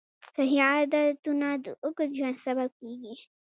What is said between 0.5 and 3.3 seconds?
عادتونه د اوږد ژوند سبب کېږي.